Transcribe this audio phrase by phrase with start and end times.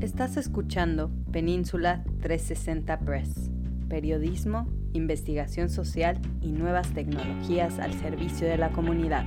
[0.00, 3.50] Estás escuchando Península 360 Press,
[3.88, 9.24] periodismo, investigación social y nuevas tecnologías al servicio de la comunidad.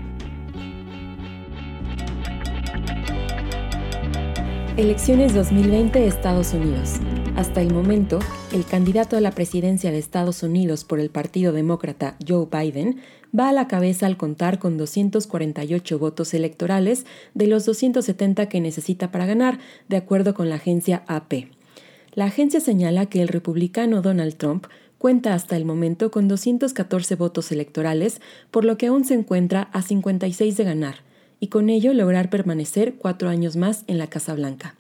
[4.78, 7.00] Elecciones 2020 Estados Unidos.
[7.36, 8.20] Hasta el momento,
[8.54, 13.00] el candidato a la presidencia de Estados Unidos por el Partido Demócrata, Joe Biden,
[13.38, 19.12] va a la cabeza al contar con 248 votos electorales de los 270 que necesita
[19.12, 21.48] para ganar, de acuerdo con la agencia AP.
[22.14, 24.66] La agencia señala que el republicano Donald Trump
[24.98, 29.82] cuenta hasta el momento con 214 votos electorales, por lo que aún se encuentra a
[29.82, 30.96] 56 de ganar,
[31.40, 34.76] y con ello lograr permanecer cuatro años más en la Casa Blanca.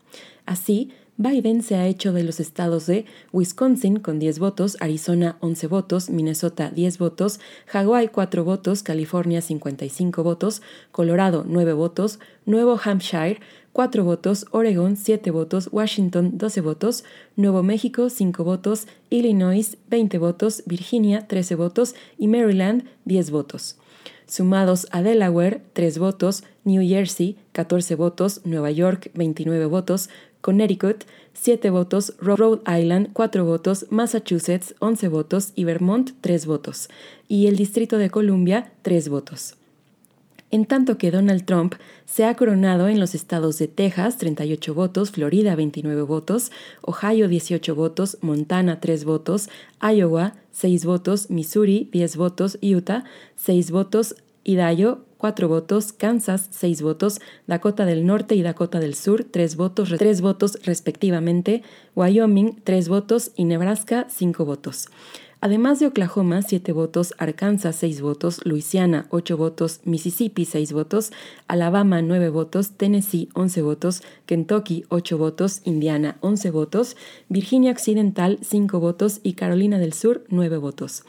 [0.45, 5.68] Así, Biden se ha hecho de los estados de Wisconsin con 10 votos, Arizona 11
[5.68, 7.42] votos, Minnesota 10 votos,
[7.73, 10.62] Hawaii 4 votos, California 55 votos,
[10.94, 13.42] Colorado 9 votos, Nuevo Hampshire
[13.73, 17.03] 4 votos, Oregon 7 votos, Washington 12 votos,
[17.36, 23.75] Nuevo México 5 votos, Illinois 20 votos, Virginia 13 votos y Maryland 10 votos.
[24.30, 30.09] Sumados a Delaware 3 votos, New Jersey 14 votos, Nueva York 29 votos,
[30.42, 36.90] Connecticut 7 votos, Rhode Island 4 votos, Massachusetts 11 votos y Vermont 3 votos,
[37.28, 39.56] y el Distrito de Columbia 3 votos.
[40.52, 45.12] En tanto que Donald Trump se ha coronado en los estados de Texas 38 votos,
[45.12, 52.58] Florida 29 votos, Ohio 18 votos, Montana 3 votos, Iowa 6 votos, Missouri 10 votos,
[52.64, 53.03] Utah
[53.36, 54.16] 6 votos,
[54.50, 59.94] Idaho 4 votos, Kansas 6 votos, Dakota del Norte y Dakota del Sur 3 votos,
[59.95, 61.61] 3 votos respectivamente,
[61.95, 63.31] Wyoming 3 votos.
[63.36, 64.88] Y Nebraska 5 votos.
[65.41, 71.11] Además de Oklahoma, 7 votos, Arkansas 6 votos, Luisiana 8 votos, Mississippi 6 votos,
[71.47, 76.97] Alabama 9 votos, Tennessee 11 votos, Kentucky 8 votos, Indiana 11 votos,
[77.30, 79.19] Virginia Occidental 5 votos.
[79.22, 81.03] Y Carolina del Sur 9 votos.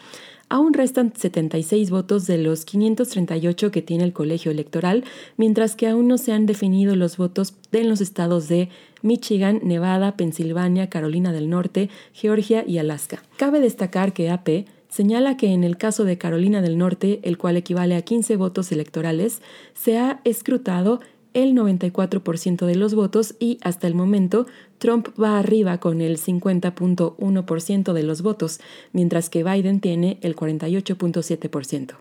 [0.53, 5.05] Aún restan 76 votos de los 538 que tiene el colegio electoral,
[5.37, 8.69] mientras que aún no se han definido los votos en los estados de
[9.01, 13.23] Michigan, Nevada, Pensilvania, Carolina del Norte, Georgia y Alaska.
[13.37, 17.57] Cabe destacar que AP señala que en el caso de Carolina del Norte, el cual
[17.57, 19.43] equivale a 15 votos electorales,
[19.75, 20.99] se ha escrutado
[21.35, 24.47] el 94% de los votos y hasta el momento
[24.79, 28.61] Trump va arriba con el 50.1% de los votos,
[28.93, 31.95] mientras que Biden tiene el 48.7%.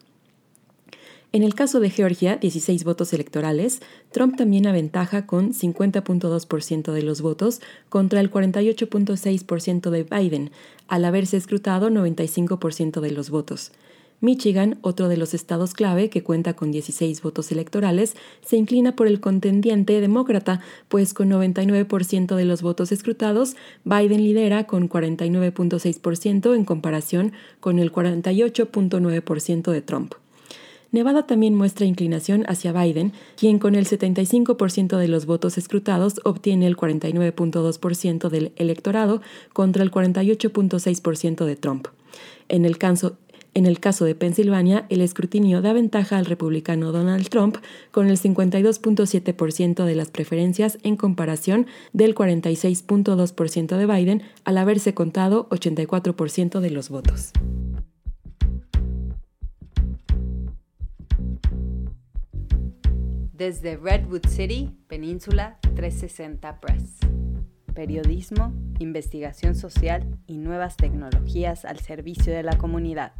[1.32, 3.82] En el caso de Georgia, 16 votos electorales,
[4.12, 10.52] Trump también aventaja con 50.2% de los votos contra el 48.6% de Biden,
[10.88, 13.72] al haberse escrutado 95% de los votos.
[14.22, 18.16] Michigan, otro de los estados clave que cuenta con 16 votos electorales,
[18.46, 20.60] se inclina por el contendiente demócrata,
[20.90, 27.92] pues con 99% de los votos escrutados, Biden lidera con 49.6% en comparación con el
[27.92, 30.14] 48.9% de Trump.
[30.92, 36.66] Nevada también muestra inclinación hacia Biden, quien con el 75% de los votos escrutados obtiene
[36.66, 39.22] el 49.2% del electorado
[39.54, 41.88] contra el 48.6% de Trump.
[42.48, 43.18] En el caso
[43.54, 47.58] en el caso de Pensilvania, el escrutinio da ventaja al republicano Donald Trump
[47.92, 55.50] con el 52.7% de las preferencias en comparación del 46.2% de Biden al haberse contado
[55.50, 57.32] 84% de los votos.
[63.40, 66.98] Desde Redwood City, Península 360 Press.
[67.74, 73.14] Periodismo, investigación social y nuevas tecnologías al servicio de la comunidad.